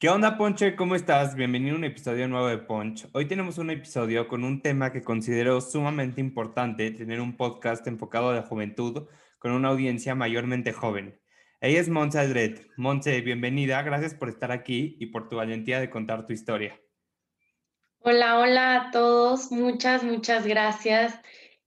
[0.00, 0.76] ¿Qué onda, Ponche?
[0.76, 1.34] ¿Cómo estás?
[1.34, 3.08] Bienvenido a un episodio nuevo de Punch.
[3.14, 8.28] Hoy tenemos un episodio con un tema que considero sumamente importante, tener un podcast enfocado
[8.28, 9.08] a la juventud
[9.40, 11.20] con una audiencia mayormente joven.
[11.60, 12.60] Ella es Montse Aldred.
[12.76, 13.82] Montse, bienvenida.
[13.82, 16.80] Gracias por estar aquí y por tu valentía de contar tu historia.
[17.98, 19.50] Hola, hola a todos.
[19.50, 21.20] Muchas, muchas gracias.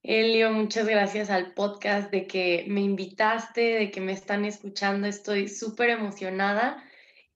[0.04, 5.06] Elio, muchas gracias al podcast de que me invitaste, de que me están escuchando.
[5.06, 6.82] Estoy súper emocionada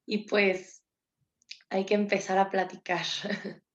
[0.05, 0.84] y pues
[1.69, 3.05] hay que empezar a platicar.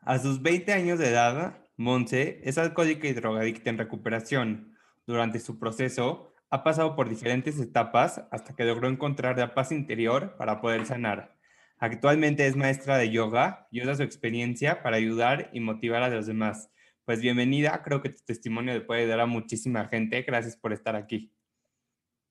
[0.00, 4.76] A sus 20 años de edad, Monse es alcohólica y drogadicta en recuperación.
[5.06, 10.36] Durante su proceso, ha pasado por diferentes etapas hasta que logró encontrar la paz interior
[10.36, 11.36] para poder sanar.
[11.78, 16.26] Actualmente es maestra de yoga y usa su experiencia para ayudar y motivar a los
[16.26, 16.70] demás.
[17.04, 20.22] Pues bienvenida, creo que tu testimonio le puede dar a muchísima gente.
[20.22, 21.32] Gracias por estar aquí.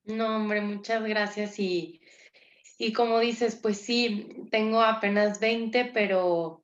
[0.04, 2.01] No, hombre, muchas gracias y
[2.82, 6.64] y como dices, pues sí, tengo apenas 20, pero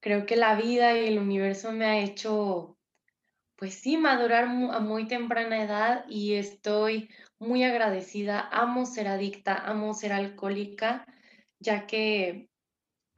[0.00, 2.78] creo que la vida y el universo me ha hecho,
[3.54, 8.48] pues sí, madurar a muy temprana edad y estoy muy agradecida.
[8.50, 11.04] Amo ser adicta, amo ser alcohólica,
[11.58, 12.48] ya que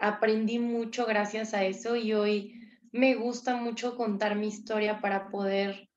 [0.00, 5.89] aprendí mucho gracias a eso y hoy me gusta mucho contar mi historia para poder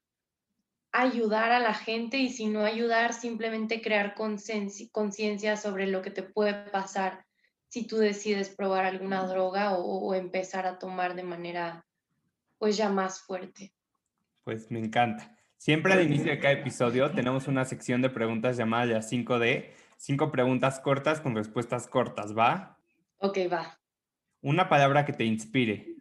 [0.93, 6.23] ayudar a la gente y si no ayudar, simplemente crear conciencia sobre lo que te
[6.23, 7.25] puede pasar
[7.67, 11.83] si tú decides probar alguna droga o, empezar a tomar de manera
[12.59, 13.73] pues ya más fuerte.
[14.43, 15.35] Pues me encanta.
[15.57, 20.31] Siempre al inicio de cada episodio tenemos una sección de preguntas llamada ya 5D, cinco
[20.31, 22.77] preguntas cortas con respuestas cortas, ¿va?
[23.17, 23.79] Ok, va.
[24.41, 25.95] Una palabra que te inspire.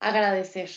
[0.00, 0.68] Agradecer.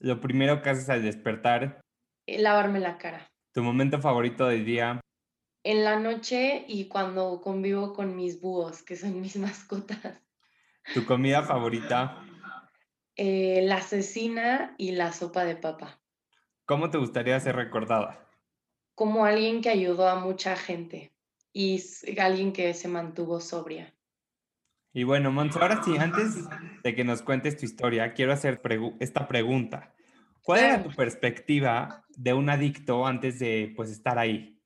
[0.00, 1.84] Lo primero que haces al despertar.
[2.26, 3.30] Eh, lavarme la cara.
[3.52, 5.00] ¿Tu momento favorito del día?
[5.62, 10.22] En la noche y cuando convivo con mis búhos, que son mis mascotas.
[10.92, 12.24] ¿Tu comida favorita?
[13.16, 16.00] Eh, la cecina y la sopa de papa.
[16.66, 18.28] ¿Cómo te gustaría ser recordada?
[18.94, 21.12] Como alguien que ayudó a mucha gente
[21.52, 21.82] y
[22.18, 23.94] alguien que se mantuvo sobria.
[24.92, 26.44] Y bueno, Monzo, ahora sí, antes
[26.82, 28.60] de que nos cuentes tu historia, quiero hacer
[29.00, 29.94] esta pregunta.
[30.44, 34.60] ¿Cuál era tu perspectiva de un adicto antes de pues estar ahí?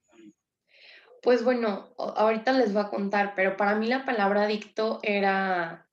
[1.23, 5.89] Pues bueno, ahorita les voy a contar, pero para mí la palabra adicto era,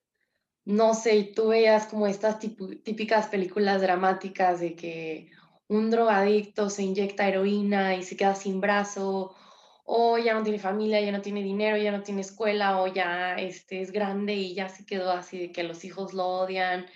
[0.66, 5.29] no sé, tú veías como estas típicas películas dramáticas de que
[5.68, 9.35] un drogadicto se inyecta heroína y se queda sin brazo,
[9.84, 13.35] o ya no tiene familia, ya no tiene dinero, ya no tiene escuela, o ya
[13.35, 16.88] este, es grande y ya se quedó así de que los hijos lo odian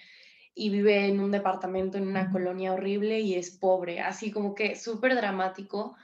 [0.53, 4.75] y vive en un departamento en una colonia horrible y es pobre, así como que
[4.75, 5.95] súper dramático.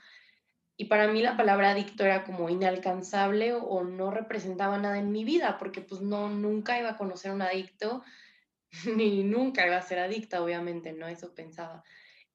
[0.76, 5.24] Y para mí la palabra adicto era como inalcanzable o, no representaba nada en mi
[5.24, 8.02] vida, porque pues no, nunca iba a conocer a un adicto,
[8.96, 11.08] ni nunca iba a ser adicta, obviamente, ¿no?
[11.08, 11.82] Eso pensaba.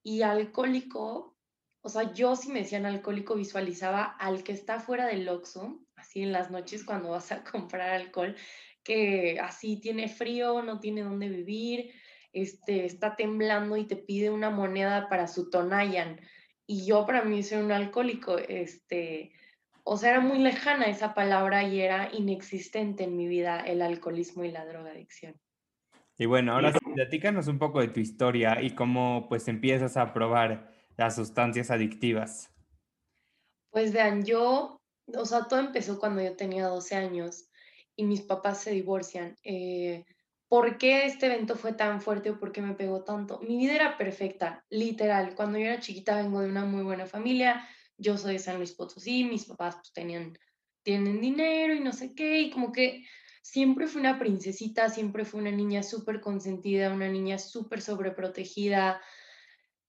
[0.03, 1.37] Y alcohólico,
[1.81, 6.23] o sea, yo si me decían alcohólico visualizaba al que está fuera del Oxxo, así
[6.23, 8.35] en las noches cuando vas a comprar alcohol,
[8.83, 11.91] que así tiene frío, no tiene dónde vivir,
[12.33, 16.19] este, está temblando y te pide una moneda para su Tonayan.
[16.65, 19.33] Y yo para mí soy un alcohólico, este,
[19.83, 24.43] o sea, era muy lejana esa palabra y era inexistente en mi vida el alcoholismo
[24.43, 25.35] y la drogadicción.
[26.17, 30.13] Y bueno, ahora sí, platícanos un poco de tu historia y cómo pues empiezas a
[30.13, 32.51] probar las sustancias adictivas.
[33.71, 34.79] Pues vean, yo,
[35.15, 37.49] o sea, todo empezó cuando yo tenía 12 años
[37.95, 39.35] y mis papás se divorcian.
[39.43, 40.05] Eh,
[40.51, 43.39] ¿Por qué este evento fue tan fuerte o por qué me pegó tanto?
[43.39, 45.33] Mi vida era perfecta, literal.
[45.33, 47.65] Cuando yo era chiquita vengo de una muy buena familia,
[47.95, 50.37] yo soy de San Luis Potosí, mis papás pues tenían,
[50.83, 53.05] tienen dinero y no sé qué, y como que
[53.41, 58.99] siempre fui una princesita, siempre fui una niña súper consentida, una niña súper sobreprotegida,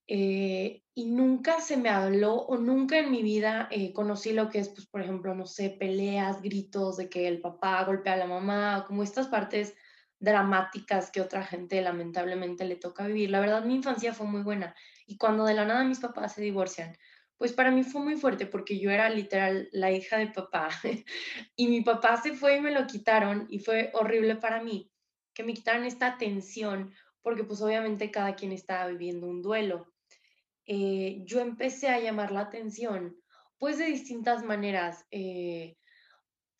[0.07, 4.59] eh, y nunca se me habló o nunca en mi vida eh, conocí lo que
[4.59, 8.27] es, pues, por ejemplo, no sé, peleas, gritos de que el papá golpea a la
[8.27, 9.75] mamá, como estas partes
[10.23, 13.29] dramáticas que otra gente lamentablemente le toca vivir.
[13.29, 14.73] La verdad, mi infancia fue muy buena
[15.05, 16.97] y cuando de la nada mis papás se divorcian,
[17.37, 20.69] Pues para mí fue muy fuerte porque yo era literal la hija de papá
[21.57, 24.89] y mi papá se fue y me lo quitaron y fue horrible para mí
[25.33, 29.93] que me quitaran esta atención porque pues obviamente cada quien estaba viviendo un duelo.
[30.65, 33.17] Eh, yo empecé a llamar la atención
[33.57, 35.77] pues de distintas maneras, eh,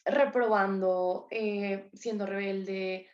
[0.05, 3.07] reprobando, eh, siendo rebelde,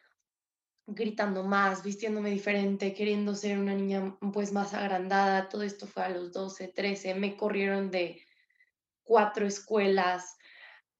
[0.93, 5.49] gritando más, vistiéndome diferente, queriendo ser una niña pues más agrandada.
[5.49, 7.15] Todo esto fue a los 12, 13.
[7.15, 8.21] Me corrieron de
[9.03, 10.37] cuatro escuelas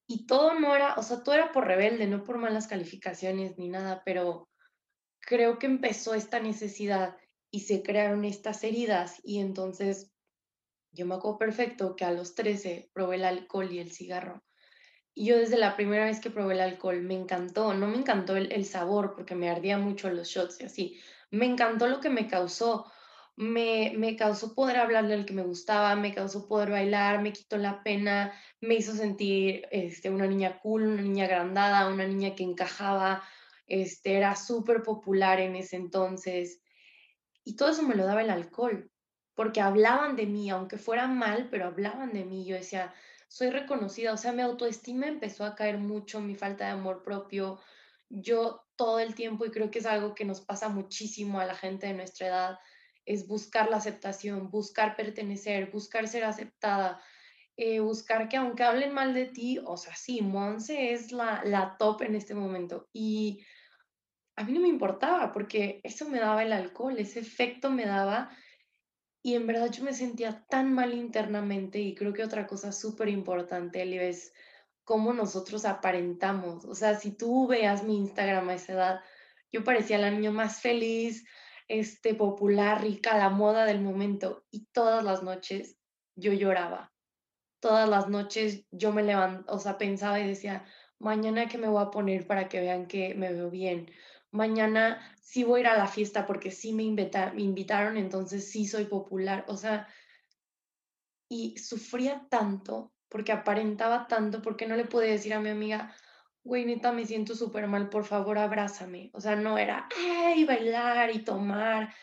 [0.07, 3.69] y todo no era, o sea, todo era por rebelde, no por malas calificaciones ni
[3.69, 4.50] nada, pero
[5.19, 7.15] creo que empezó esta necesidad
[7.51, 10.12] y se crearon estas heridas y entonces
[10.92, 14.44] yo me acuerdo perfecto que a los 13 probé el alcohol y el cigarro
[15.25, 18.66] yo desde la primera vez que probé el alcohol me encantó, no me encantó el,
[18.66, 21.00] sabor porque me ardía mucho los shots y así,
[21.30, 22.92] me encantó lo que me causó.
[23.36, 27.57] Me, me, causó poder hablarle al que me gustaba, me causó poder bailar, me quitó
[27.57, 32.44] la pena, me hizo sentir este, una niña cool, una niña agrandada, una niña que
[32.44, 33.24] encajaba,
[33.66, 36.62] este, era súper popular en ese entonces.
[37.45, 38.92] Y todo eso me lo daba el alcohol,
[39.36, 42.45] porque hablaban de mí, aunque fuera mal, pero hablaban de mí.
[42.45, 42.94] Yo decía,
[43.30, 47.60] soy reconocida, o sea, mi autoestima empezó a caer mucho, mi falta de amor propio.
[48.10, 51.54] Yo todo el tiempo, y creo que es algo que nos pasa muchísimo a la
[51.54, 52.60] gente de nuestra edad,
[53.06, 57.00] es buscar la aceptación, buscar pertenecer, buscar ser aceptada,
[57.56, 61.78] eh, buscar que aunque hablen mal de ti, o sea, sí, Monse es la, la
[61.78, 62.90] top en este momento.
[62.92, 63.46] Y
[64.38, 68.31] a mí no me importaba porque eso me daba el alcohol, ese efecto me daba
[69.21, 73.10] y en verdad yo me sentía tan mal internamente y creo que otra cosa súper
[73.10, 74.33] importante, Eli, es
[74.86, 76.66] cómo nosotros aparentamos.
[76.66, 79.00] O sea, si tú veas mi Instagram a esa edad,
[79.51, 81.25] yo parecía la niña más feliz,
[81.68, 84.45] este, popular, rica, la moda del momento.
[84.51, 85.77] Y todas las noches
[86.16, 86.92] yo lloraba.
[87.60, 90.66] Todas las noches yo me levantaba, o sea, pensaba y decía,
[90.98, 93.92] mañana que me voy a poner para que vean que me veo bien
[94.31, 98.66] mañana sí voy a ir a la fiesta porque sí me, me invitaron, entonces sí
[98.66, 99.46] soy popular.
[99.48, 99.88] O sea,
[101.30, 105.94] y sufría tanto porque aparentaba tanto, porque no le podía decir a mi amiga,
[106.44, 109.10] güey, neta, me siento súper mal, por favor, abrázame.
[109.14, 111.94] O sea, no era, ay, bailar y tomar.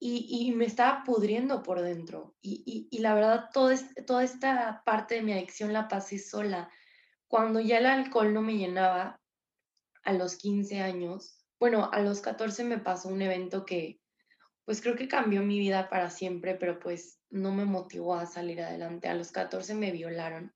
[0.00, 2.36] Y, y me estaba pudriendo por dentro.
[2.40, 3.70] Y, y, la verdad, todo
[4.06, 6.70] toda esta parte de mi adicción la pasé sola.
[7.26, 9.20] Cuando ya el alcohol no me llenaba,
[10.08, 14.00] a los 15 años, bueno, a los 14 me pasó un evento que,
[14.64, 18.60] pues creo que cambió mi vida para siempre, pero pues no me motivó a salir
[18.60, 19.08] adelante.
[19.08, 20.52] A los 14 me violaron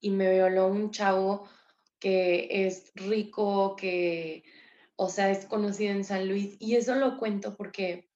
[0.00, 1.48] y me violó un chavo
[1.98, 4.42] que es rico, que,
[4.96, 6.56] o sea, es conocido en San Luis.
[6.58, 8.10] Y eso lo cuento porque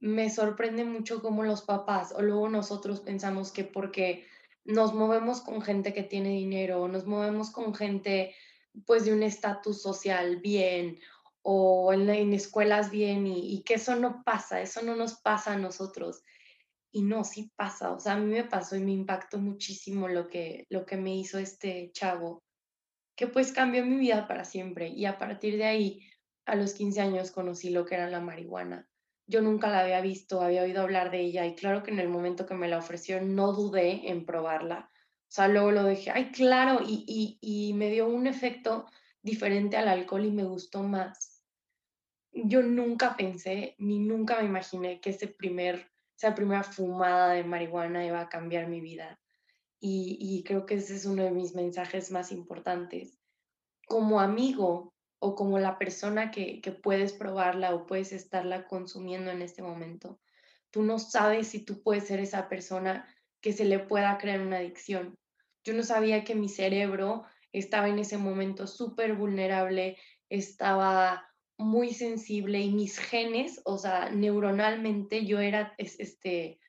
[0.00, 4.26] me sorprende mucho cómo los papás o luego nosotros pensamos que porque
[4.64, 8.34] nos movemos con gente que tiene dinero, nos movemos con gente
[8.86, 11.00] pues de un estatus social bien
[11.42, 16.22] o en, escuelas bien y, que eso no pasa, eso no nos pasa a nosotros.
[16.90, 20.28] Y no, sí pasa, o sea, a mí me pasó y me impactó muchísimo lo
[20.28, 22.42] que, lo que me hizo este chavo,
[23.16, 24.88] que pues cambió mi vida para siempre.
[24.88, 26.00] Y a partir de ahí,
[26.46, 28.88] a los 15 años conocí lo que era la marihuana.
[29.26, 32.08] Yo nunca la había visto, había oído hablar de ella y claro que en el
[32.08, 34.90] momento que me la ofreció no dudé en probarla.
[34.94, 38.86] O sea, luego lo dejé, ay, claro, y, y, y me dio un efecto
[39.22, 41.38] diferente al alcohol y me gustó más
[42.44, 48.04] yo nunca pensé ni nunca me imaginé que ese primer, esa primera fumada de marihuana
[48.04, 49.20] iba a cambiar mi vida.
[49.80, 53.16] Y, creo que ese es uno de mis mensajes más importantes.
[53.86, 59.40] Como amigo o como la persona que, que puedes probarla o puedes estarla consumiendo en
[59.40, 60.18] este momento,
[60.70, 63.08] tú no sabes si tú puedes ser esa persona
[63.40, 65.16] que se le pueda crear una adicción.
[65.62, 69.96] Yo no sabía que mi cerebro estaba en ese momento súper vulnerable,
[70.28, 71.28] estaba
[71.58, 76.60] muy sensible y mis genes, o sea, neuronalmente yo era, este,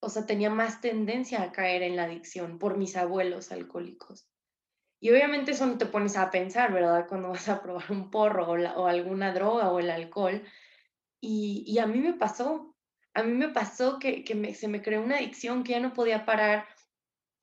[0.00, 4.28] o sea, tenía más tendencia a caer en la adicción por mis abuelos alcohólicos.
[5.00, 7.06] Y obviamente eso no te pones a pensar, ¿verdad?
[7.08, 10.42] Cuando vas a probar un porro o, alguna droga o el alcohol.
[11.20, 12.76] Y, a mí me pasó,
[13.14, 16.66] a mí me pasó que, se me creó una adicción que ya no podía parar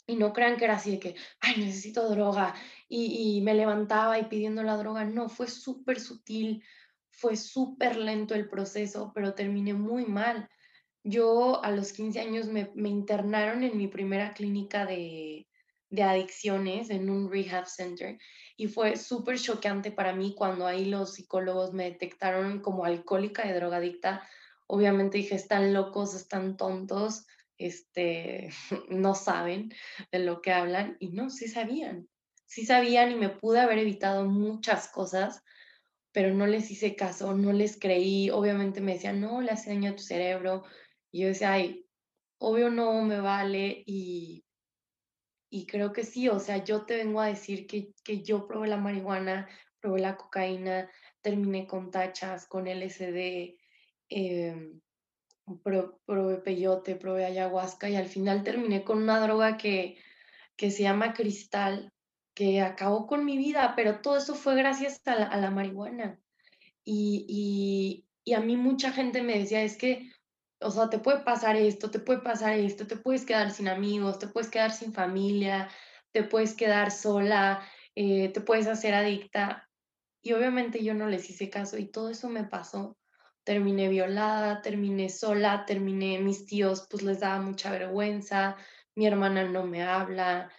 [0.08, 2.56] y no crean que era así de que, ay, necesito droga
[2.88, 5.06] y, me levantaba y pidiendo la droga.
[5.06, 6.64] No, fue súper sutil,
[7.10, 10.50] fue súper lento el proceso, pero terminé muy mal.
[11.04, 15.48] Yo a los 15 años me, internaron en mi primera clínica de,
[15.90, 18.18] de adicciones en un rehab center
[18.58, 23.54] y fue súper choqueante para mí cuando ahí los psicólogos me detectaron como alcohólica y
[23.54, 24.28] drogadicta.
[24.68, 28.50] Obviamente dije, están locos, están tontos, este,
[28.90, 29.72] no saben
[30.12, 32.08] de lo que hablan y no, sí sabían,
[32.46, 35.44] sí sabían y me pude haber evitado muchas cosas,
[36.12, 39.92] pero no les hice caso, no les creí, obviamente me decían, no, le hace daño
[39.92, 40.64] a tu cerebro,
[41.12, 41.86] y yo decía, ay,
[42.38, 44.46] obvio no me vale y,
[45.50, 48.68] y creo que sí, o sea, yo te vengo a decir que, que yo probé
[48.68, 49.48] la marihuana,
[49.80, 50.90] probé la cocaína,
[51.22, 53.58] terminé con tachas, con LSD,
[54.10, 54.72] eh,
[55.64, 59.98] probé peyote, probé ayahuasca y al final terminé con una droga que,
[60.56, 61.92] que se llama cristal,
[62.34, 66.20] que acabó con mi vida, pero todo eso fue gracias a la, a la marihuana.
[66.84, 70.12] Y, y, y, a mí mucha gente me decía, es que,
[70.62, 74.20] o sea, te puede pasar esto, te puede pasar esto, te puedes quedar sin amigos,
[74.20, 75.70] te puedes quedar sin familia,
[76.12, 77.62] te puedes quedar sola,
[77.96, 79.70] eh, te puedes hacer adicta.
[80.22, 82.98] Y obviamente yo no les hice caso y todo eso me pasó
[83.46, 88.58] terminé violada, terminé sola, terminé, mis tíos pues les daba mucha vergüenza,
[88.96, 90.52] mi hermana no me habla,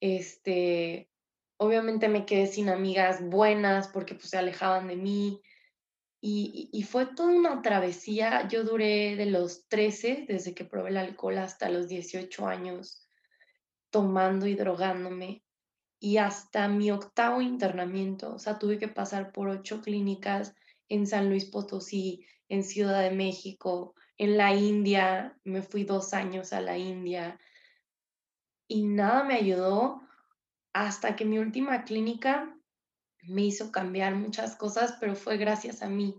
[0.00, 1.08] este,
[1.56, 5.40] obviamente me quedé sin amigas buenas porque pues se alejaban de mí
[6.20, 10.96] y, y, fue toda una travesía, yo duré de los 13, desde que probé el
[10.96, 13.06] alcohol hasta los 18 años,
[13.90, 15.44] tomando y drogándome
[16.04, 20.54] y hasta mi octavo internamiento, o sea, tuve que pasar por ocho clínicas
[20.94, 26.52] en San Luis Potosí, en Ciudad de México, en la India, me fui dos años
[26.52, 27.38] a la India
[28.68, 30.00] y nada me ayudó
[30.72, 32.56] hasta que mi última clínica
[33.22, 36.14] me hizo cambiar muchas cosas, pero fue gracias a mí.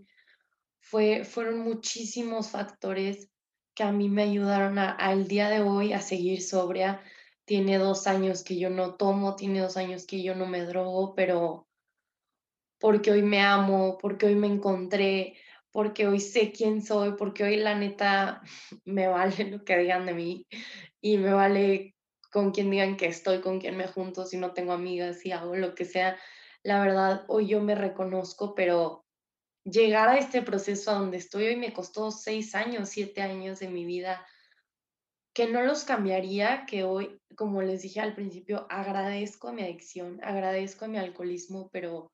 [0.78, 3.30] Fue, fueron muchísimos factores
[3.74, 7.02] que a mí me ayudaron al día de hoy a seguir sobria.
[7.44, 11.14] Tiene dos años que yo no tomo, tiene dos años que yo no me drogo,
[11.14, 11.65] pero
[12.86, 15.34] porque hoy me amo, porque hoy me encontré,
[15.72, 18.42] porque hoy sé quién soy, porque hoy la neta
[18.84, 20.46] me vale lo que digan de mí
[21.00, 21.96] y me vale
[22.30, 25.56] con quien digan que estoy, con quien me junto, si no tengo amigas, si hago
[25.56, 26.16] lo que sea.
[26.62, 29.04] La verdad, hoy yo me reconozco, pero
[29.64, 33.68] llegar a este proceso a donde estoy hoy me costó seis años, siete años de
[33.68, 34.24] mi vida,
[35.34, 40.20] que no los cambiaría, que hoy, como les dije al principio, agradezco a mi adicción,
[40.22, 42.12] agradezco a mi alcoholismo, pero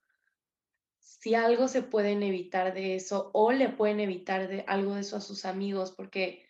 [1.21, 5.17] si algo se pueden evitar de eso o le pueden evitar de algo de eso
[5.17, 6.47] a sus amigos, porque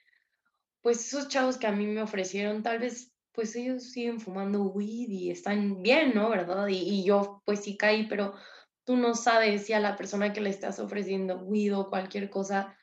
[0.81, 5.09] pues esos chavos que a mí me ofrecieron, tal vez pues ellos siguen fumando weed
[5.09, 6.29] y están bien, ¿no?
[6.31, 6.69] ¿Verdad?
[6.69, 8.35] Y, y yo pues sí caí, pero
[8.85, 12.77] tú no sabes si a la persona que le estás ofreciendo weed o cualquier cosa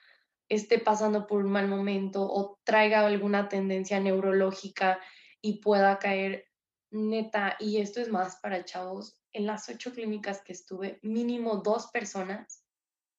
[0.50, 5.00] esté pasando por un mal momento o traiga alguna tendencia neurológica
[5.42, 6.46] y pueda caer
[6.92, 11.88] neta, y esto es más para chavos, en las ocho clínicas que estuve, mínimo dos
[11.88, 12.64] personas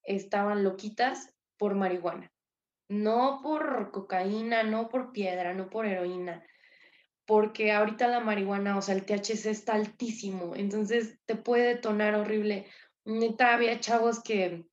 [0.02, 2.32] estaban loquitas por marihuana.
[2.88, 6.44] No por cocaína, no por piedra, no por heroína.
[7.26, 12.66] Porque ahorita la marihuana, o sea, el THC está altísimo, entonces te puede detonar horrible.
[13.04, 14.64] Neta, había chavos que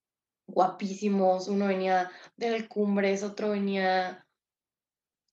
[0.48, 4.25] guapísimos, uno venía del Cumbres, otro venía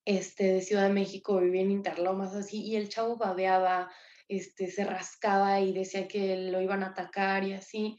[0.04, 3.90] este, de Ciudad de México, vivía en Interlomas, así, y el chavo babeaba,
[4.28, 7.96] este, se rascaba y decía que lo iban a atacar y así.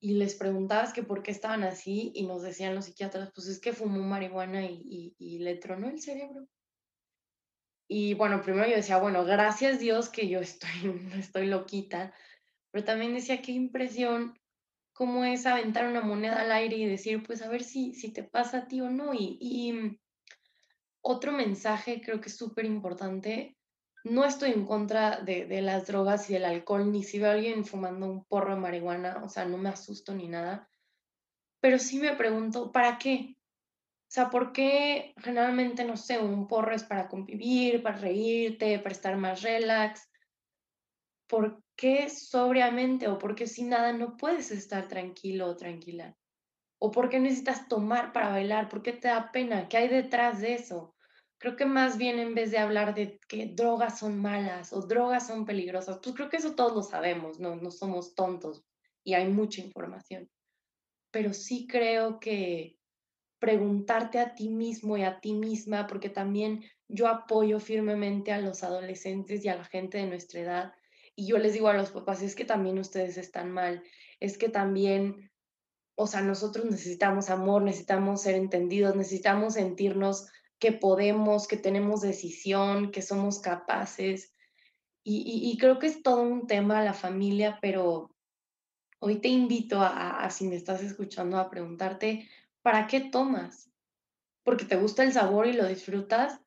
[0.00, 3.60] Y les preguntabas que por qué estaban así y nos decían los psiquiatras, pues es
[3.60, 6.46] que fumó marihuana y, le tronó el cerebro.
[7.88, 12.14] Y bueno, primero yo decía, bueno, gracias Dios que yo estoy, no estoy loquita,
[12.70, 14.38] pero también decía, qué impresión,
[14.92, 18.22] cómo es aventar una moneda al aire y decir, pues a ver si, si te
[18.22, 19.14] pasa a ti o no.
[19.14, 19.98] Y, y
[21.00, 23.55] otro mensaje creo que es súper importante
[24.06, 27.64] no estoy en contra de, las drogas y del alcohol, ni si veo a alguien
[27.64, 30.68] fumando un porro de marihuana, o sea, no me asusto ni nada,
[31.60, 33.36] pero sí me pregunto, ¿para qué?
[33.36, 38.94] O sea, ¿por qué generalmente, no sé, un porro es para convivir, para reírte, para
[38.94, 40.08] estar más relax?
[41.26, 46.16] ¿Por qué sobriamente o por qué sin nada no puedes estar tranquilo o tranquila?
[46.78, 48.68] ¿O por qué necesitas tomar para bailar?
[48.68, 49.68] ¿Por qué te da pena?
[49.68, 50.95] ¿Qué hay detrás de eso?
[51.38, 55.26] Creo que más bien en vez de hablar de que drogas son malas o drogas
[55.26, 58.64] son peligrosas, pues creo que eso todos lo sabemos, no, no somos tontos
[59.04, 60.30] y hay mucha información.
[61.10, 62.78] Pero sí creo que
[63.38, 68.62] preguntarte a ti mismo y a ti misma, porque también yo apoyo firmemente a los
[68.62, 70.72] adolescentes y a la gente de nuestra edad,
[71.14, 73.82] y yo les digo a los papás, es que también ustedes están mal,
[74.20, 75.30] es que también,
[75.96, 80.26] o sea, nosotros necesitamos amor, necesitamos ser entendidos, necesitamos sentirnos
[80.58, 84.32] que podemos, que tenemos decisión, que somos capaces.
[85.08, 88.16] Y, creo que es todo un tema la familia, pero
[88.98, 92.28] hoy te invito a, si me estás escuchando, a preguntarte,
[92.62, 93.70] ¿para qué tomas?
[94.42, 96.40] ¿Porque te gusta el sabor y lo disfrutas?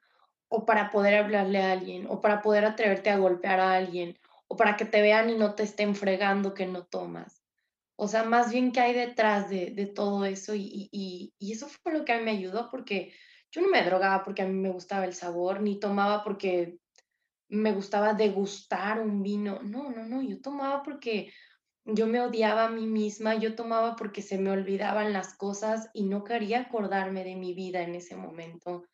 [0.49, 4.57] o para poder hablarle a alguien, o para poder atreverte a golpear a alguien, o
[4.57, 7.43] para que te vean y no te estén fregando que no tomas.
[7.95, 12.03] O sea, más bien que hay detrás de, todo eso y, y, eso fue lo
[12.03, 13.13] que a mí me ayudó porque
[13.51, 16.79] yo no me drogaba porque a mí me gustaba el sabor, ni tomaba porque
[17.49, 19.59] me gustaba degustar un vino.
[19.63, 21.33] No, no, no, yo tomaba porque
[21.85, 26.03] yo me odiaba a mí misma, yo tomaba porque se me olvidaban las cosas y
[26.03, 28.85] no quería acordarme de mi vida en ese momento.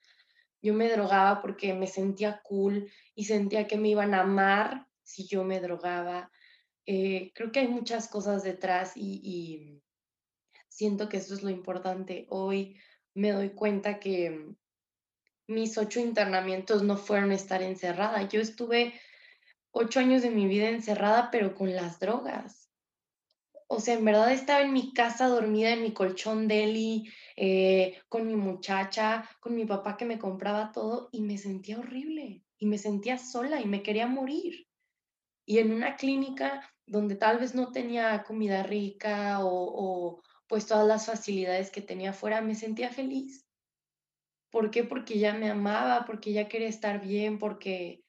[0.62, 5.28] Yo me drogaba porque me sentía cool y sentía que me iban a amar si
[5.28, 6.32] yo me drogaba.
[6.86, 9.82] Eh, creo que hay muchas cosas detrás y,
[10.70, 12.26] siento que eso es lo importante.
[12.30, 12.78] Hoy
[13.16, 14.56] me doy cuenta que
[15.48, 18.28] mis ocho internamientos no fueron estar encerrada.
[18.28, 18.94] Yo estuve
[19.72, 22.70] ocho años de mi vida encerrada, pero con las drogas.
[23.68, 28.28] O sea, en verdad estaba en mi casa dormida en mi colchón deli, eh, con
[28.28, 32.78] mi muchacha, con mi papá que me compraba todo y me sentía horrible y me
[32.78, 34.68] sentía sola y me quería morir.
[35.46, 41.06] Y en una clínica donde tal vez no tenía comida rica o, pues todas las
[41.06, 43.46] facilidades que tenía afuera, me sentía feliz.
[44.52, 44.84] ¿Por qué?
[44.84, 48.04] Porque ya me amaba, porque ya quería estar bien, porque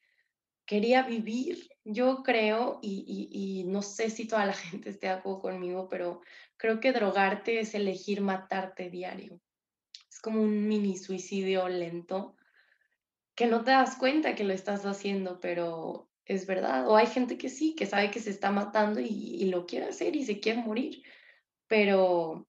[0.66, 1.68] quería vivir.
[1.84, 6.20] Yo creo, y, no sé si toda la gente esté de acuerdo conmigo, pero
[6.56, 9.40] creo que drogarte es elegir matarte diario.
[10.10, 12.36] Es como un mini suicidio lento,
[13.34, 16.88] que no te das cuenta que lo estás haciendo, pero es verdad.
[16.88, 20.16] O hay gente que sí, que sabe que se está matando y, lo quiere hacer
[20.16, 21.02] y se quiere morir.
[21.68, 22.46] Pero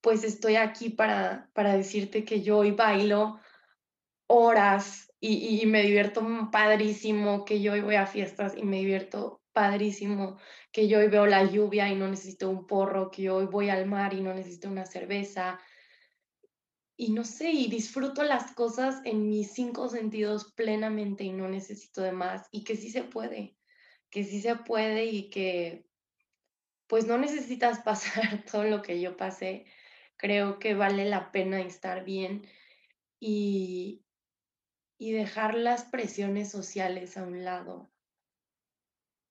[0.00, 3.40] pues estoy aquí para, para decirte que yo hoy bailo
[4.26, 6.22] horas y, y, me divierto
[6.52, 10.38] padrísimo, que yo hoy voy a fiestas y me divierto padrísimo,
[10.70, 13.70] que yo hoy veo la lluvia y no necesito un porro, que yo hoy voy
[13.70, 15.58] al mar y no necesito una cerveza,
[16.96, 22.02] y no sé, y disfruto las cosas en mis cinco sentidos plenamente y no necesito
[22.02, 23.56] de más, y que sí se puede,
[24.10, 25.87] que sí se puede y que
[26.88, 29.66] pues no necesitas pasar todo lo que yo pasé,
[30.16, 32.46] creo que vale la pena estar bien
[33.20, 34.04] y,
[34.98, 37.88] y dejar las presiones sociales a un lado.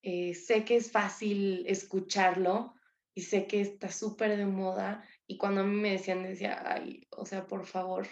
[0.03, 2.75] Eh, sé que es fácil escucharlo
[3.13, 7.07] y sé que está súper de moda y cuando a mí me decían, decía, ay,
[7.09, 8.07] o sea, por favor,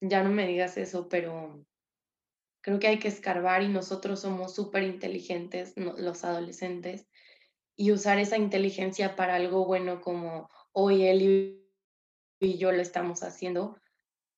[0.00, 1.64] ya no me digas eso, pero
[2.62, 7.06] creo que hay que escarbar y nosotros somos súper inteligentes, los adolescentes,
[7.78, 11.64] y usar esa inteligencia para algo bueno como hoy él
[12.40, 13.78] y yo lo estamos haciendo.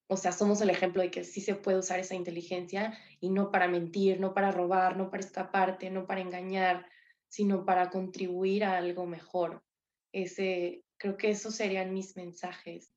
[0.07, 3.51] O sea, somos el ejemplo de que sí se puede usar esa inteligencia y no
[3.51, 6.87] para mentir, no para robar, no para escaparte, no para engañar,
[7.29, 9.65] sino para contribuir a algo mejor.
[10.13, 12.93] Ese, Creo que esos serían mis mensajes.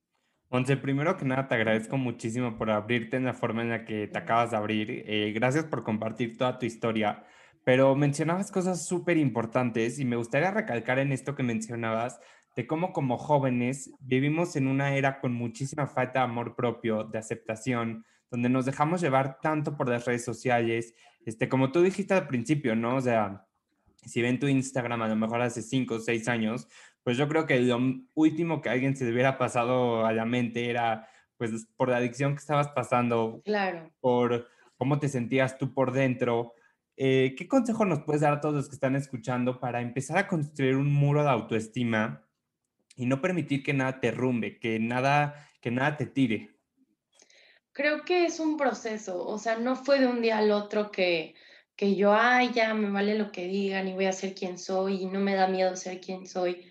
[0.49, 4.07] Monse, primero que nada te agradezco muchísimo por abrirte en la forma en la que
[4.07, 5.03] te acabas de abrir.
[5.07, 7.23] Eh, gracias por compartir toda tu historia.
[7.65, 12.19] Pero mencionabas cosas súper importantes y me gustaría recalcar en esto que mencionabas
[12.55, 17.17] de cómo como jóvenes vivimos en una era con muchísima falta de amor propio, de
[17.17, 20.93] aceptación, donde nos dejamos llevar tanto por las redes sociales,
[21.25, 22.97] este, como tú dijiste al principio, ¿no?
[22.97, 23.45] O sea,
[24.05, 26.67] si ven tu Instagram a lo mejor hace cinco o seis años,
[27.03, 27.79] pues yo creo que lo
[28.13, 31.97] último que a alguien se le hubiera pasado a la mente era, pues, por la
[31.97, 33.91] adicción que estabas pasando, claro.
[33.99, 34.47] por
[34.77, 36.53] cómo te sentías tú por dentro.
[36.95, 40.27] Eh, ¿Qué consejo nos puedes dar a todos los que están escuchando para empezar a
[40.27, 42.27] construir un muro de autoestima
[42.95, 46.51] y no permitir que nada te rumbe, que nada, que nada te tire?
[47.71, 51.33] Creo que es un proceso, o sea, no fue de un día al otro que,
[51.75, 55.01] que yo, ay, ya me vale lo que digan y voy a ser quien soy
[55.01, 56.69] y no me da miedo ser quien soy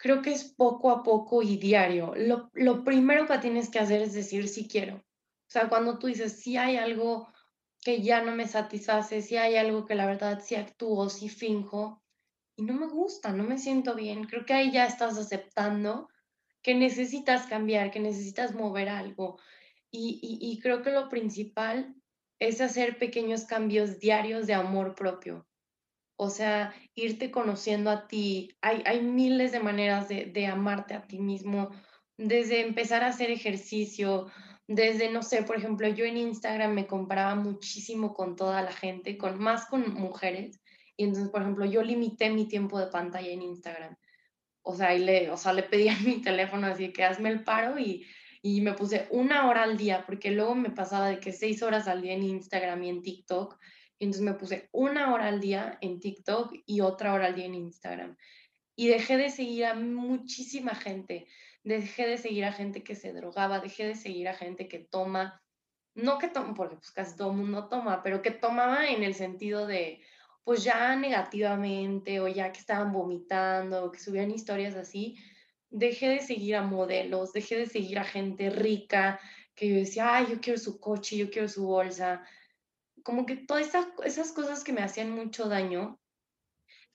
[0.00, 2.14] creo que es poco a poco y diario.
[2.16, 4.96] Lo, lo primero que tienes que hacer es decir si quiero.
[4.96, 7.28] O sea, cuando tú dices si hay algo
[7.82, 12.02] que ya no me satisface, si hay algo que la verdad sí actúo, sí finjo
[12.56, 16.08] y no me gusta, no me siento bien, creo que ahí ya estás aceptando
[16.62, 19.38] que necesitas cambiar, que necesitas mover algo.
[19.90, 21.94] Y, y, y creo que lo principal
[22.38, 25.46] es hacer pequeños cambios diarios de amor propio.
[26.16, 28.54] O sea, irte conociendo a ti.
[28.60, 31.70] Hay, hay miles de maneras de, de amarte a ti mismo,
[32.18, 34.30] desde empezar a hacer ejercicio,
[34.74, 39.18] desde, no sé, por ejemplo, yo en Instagram me comparaba muchísimo con toda la gente,
[39.18, 40.60] con más con mujeres.
[40.96, 43.96] Y entonces, por ejemplo, yo limité mi tiempo de pantalla en Instagram.
[44.62, 47.44] O sea, y le, o sea, le pedí a mi teléfono así que hazme el
[47.44, 48.06] paro y,
[48.42, 51.88] y me puse una hora al día, porque luego me pasaba de que seis horas
[51.88, 53.58] al día en Instagram y en TikTok
[54.00, 57.44] y entonces me puse una hora al día en TikTok y otra hora al día
[57.44, 58.16] en Instagram.
[58.74, 61.26] Y dejé de seguir a muchísima gente.
[61.62, 65.42] Dejé de seguir a gente que se drogaba, dejé de seguir a gente que toma.
[65.94, 69.14] no que toma, porque pues casi todo el mundo toma, pero que tomaba en el
[69.14, 70.00] sentido de,
[70.44, 75.16] pues ya negativamente o ya que estaban vomitando o que subían historias así,
[75.70, 79.20] dejé de seguir a modelos, dejé de seguir a gente rica,
[79.54, 82.22] que yo decía, ay, yo quiero su coche, yo quiero su bolsa.
[83.02, 86.00] Como que todas esas, esas cosas que me hacían mucho daño,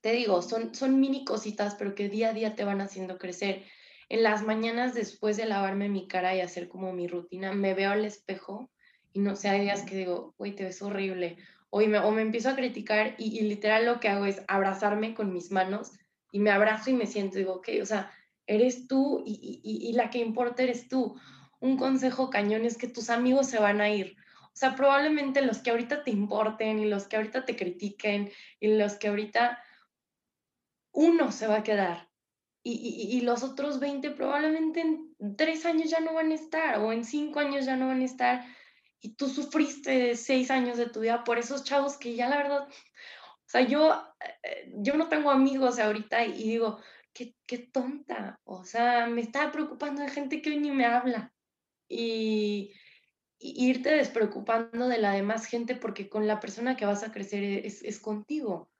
[0.01, 3.63] te digo, son, son mini cositas, pero que día a día te van haciendo crecer.
[4.09, 7.91] En las mañanas después de lavarme mi cara y hacer como mi rutina, me veo
[7.91, 8.69] al espejo
[9.13, 11.37] y no sé, hay días que digo, güey, te ves horrible.
[11.69, 15.13] O me, o me empiezo a criticar y, y, literal lo que hago es abrazarme
[15.13, 15.91] con mis manos
[16.31, 18.11] y me abrazo y me siento, digo, ok, o sea,
[18.45, 21.19] eres tú y, y, y la que importa eres tú.
[21.59, 24.15] Un consejo cañón es que tus amigos se van a ir.
[24.55, 28.77] O sea, probablemente los que ahorita te importen y los que ahorita te critiquen y
[28.77, 29.61] los que ahorita
[30.93, 32.09] uno se va a quedar.
[32.67, 36.79] Y, y, y, los otros 20 probablemente en tres años ya no van a estar
[36.79, 38.43] o en cinco años ya no van a estar
[39.05, 42.67] y tú sufriste seis años de tu vida por esos chavos que ya la verdad,
[42.67, 44.03] o sea, yo,
[44.41, 46.79] eh, yo no tengo amigos ahorita y digo,
[47.13, 51.31] qué, qué tonta, o sea, me estaba preocupando de gente que hoy ni me habla
[51.87, 52.73] y,
[53.37, 57.43] y irte despreocupando de la demás gente porque con la persona que vas a crecer
[57.43, 58.71] es, es contigo.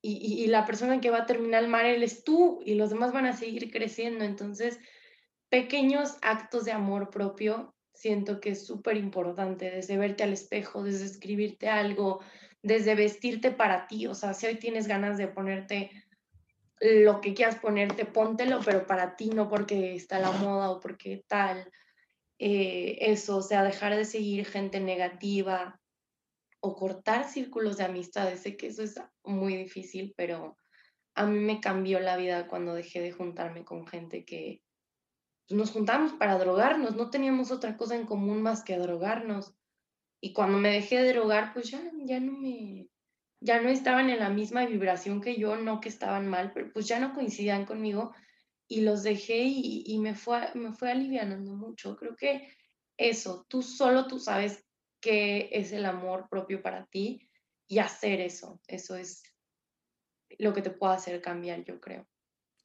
[0.00, 3.26] Y, la persona que va a terminar el mar es tú y los demás van
[3.26, 4.24] a seguir creciendo.
[4.24, 4.78] Entonces,
[5.48, 11.04] pequeños actos de amor propio siento que es súper importante, desde verte al espejo, desde
[11.04, 12.20] escribirte algo,
[12.62, 15.90] desde vestirte para ti, o sea, si hoy tienes ganas de ponerte
[16.80, 21.24] lo que quieras ponerte, póntelo, pero para ti, no porque está la moda o porque
[21.26, 21.70] tal,
[22.38, 25.77] eh, eso, o sea, dejar de seguir gente negativa
[26.60, 30.56] o cortar círculos de amistades, sé que eso es muy difícil, pero
[31.14, 34.62] a mí me cambió la vida cuando dejé de juntarme con gente que,
[35.50, 39.54] nos juntamos para drogarnos, no teníamos otra cosa en común más que drogarnos.
[40.20, 42.88] Y cuando me dejé de drogar, pues ya, ya no me,
[43.40, 46.86] ya no estaban en la misma vibración que yo, no que estaban mal, pero pues
[46.86, 48.14] ya no coincidían conmigo
[48.66, 51.96] y los dejé y, y me, fue, me fue alivianando mucho.
[51.96, 52.52] Creo que
[52.96, 54.66] eso, tú solo tú sabes
[55.00, 57.30] qué es el amor propio para ti
[57.66, 59.22] y hacer eso, eso es
[60.38, 62.06] lo que te puede hacer cambiar, yo creo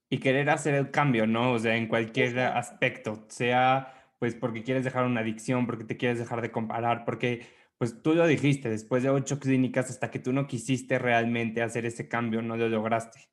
[0.09, 1.53] y querer hacer el cambio, ¿no?
[1.53, 6.17] O sea, en cualquier aspecto, sea pues porque quieres dejar una adicción, porque te quieres
[6.17, 7.45] dejar de comparar, porque
[7.77, 11.85] pues tú lo dijiste, después de ocho clínicas, hasta que tú no quisiste realmente hacer
[11.85, 13.27] ese cambio, no lo lograste.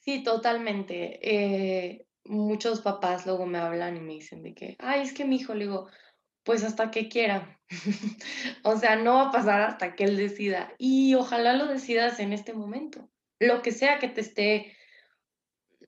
[0.00, 1.20] Sí, totalmente.
[1.22, 5.36] Eh, muchos papás luego me hablan y me dicen de que, ay, es que mi
[5.36, 5.88] hijo, le digo,
[6.50, 7.60] pues hasta que quiera.
[8.64, 10.74] o sea, no va a pasar hasta que él decida.
[10.78, 13.08] Y ojalá lo decidas en este momento.
[13.38, 14.76] Lo que sea que te esté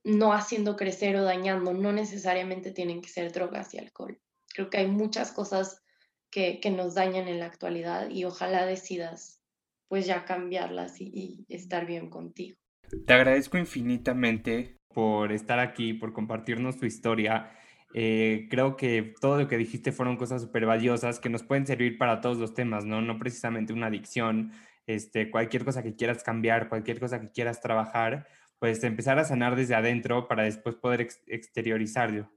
[0.05, 4.21] no haciendo crecer o dañando, no necesariamente tienen que ser drogas y alcohol.
[4.55, 5.83] Creo que hay muchas cosas
[6.31, 9.43] que, nos dañan en la actualidad y ojalá decidas
[9.89, 12.57] pues ya cambiarlas y, estar bien contigo.
[13.05, 17.51] Te agradezco infinitamente por estar aquí, por compartirnos tu historia.
[17.95, 21.99] Eh, creo que todo lo que dijiste fueron cosas súper valiosas que nos pueden servir
[21.99, 23.03] para todos los temas, ¿no?
[23.03, 24.53] No precisamente una adicción,
[24.87, 28.27] este, cualquier cosa que quieras cambiar, cualquier cosa que quieras trabajar,
[28.59, 32.31] pues empezar a sanar desde adentro para después poder exteriorizarlo.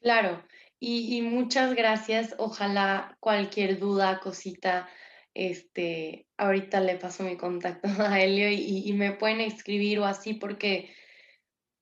[0.00, 0.42] Claro,
[0.78, 2.34] y, muchas gracias.
[2.38, 4.88] Ojalá cualquier duda, cosita,
[5.34, 10.34] este, ahorita le paso mi contacto a Helio y, y me pueden escribir o así
[10.34, 10.90] porque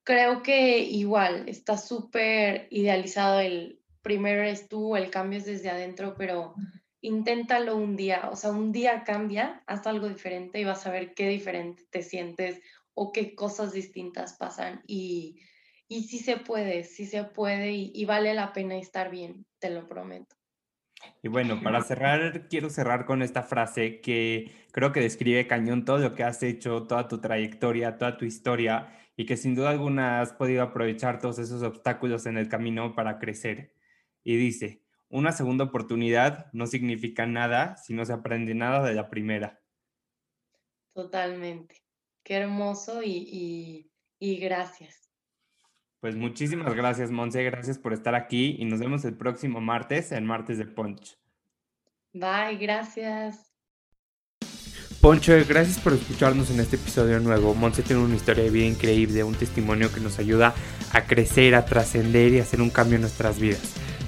[0.07, 6.15] creo que igual está súper idealizado el primero es tú, el cambio es desde adentro,
[6.17, 6.55] pero
[7.01, 11.13] inténtalo un día, o sea, un día cambia, haz algo diferente y vas a ver
[11.15, 12.63] qué diferente te sientes
[12.95, 15.41] o qué cosas distintas pasan y,
[15.89, 19.89] y sí se puede, sí se puede y, vale la pena estar bien, te lo
[19.89, 20.37] prometo.
[21.21, 25.99] Y bueno, para cerrar, quiero cerrar con esta frase que creo que describe cañón todo
[25.99, 30.21] lo que has hecho, toda tu trayectoria, toda tu historia y que sin duda alguna
[30.21, 33.73] has podido aprovechar todos esos obstáculos en el camino para crecer.
[34.23, 39.09] Y dice, una segunda oportunidad no significa nada si no se aprende nada de la
[39.09, 39.61] primera.
[40.93, 41.83] Totalmente.
[42.23, 45.11] Qué hermoso y, gracias.
[46.01, 47.43] Pues muchísimas gracias, Monse.
[47.45, 51.19] Gracias por estar aquí y nos vemos el próximo martes, el martes de Punch.
[52.13, 53.56] Bye, gracias.
[55.07, 57.55] Poncho, gracias por escucharnos en este episodio nuevo.
[57.55, 60.53] Monse tiene una historia de vida increíble, un testimonio que nos ayuda
[60.93, 63.61] a crecer, a trascender y a hacer un cambio en nuestras vidas.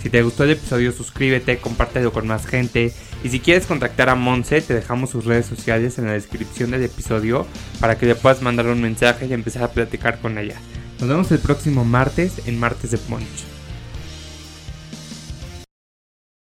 [0.02, 2.92] Si te gustó el episodio, suscríbete, compártelo con más gente.
[3.22, 6.82] Y si quieres contactar a Monse, te dejamos sus redes sociales en la descripción del
[6.82, 7.46] episodio
[7.78, 10.56] para que le puedas mandar un mensaje y empezar a platicar con ella.
[10.98, 13.47] Nos vemos el próximo martes en Martes de Punch.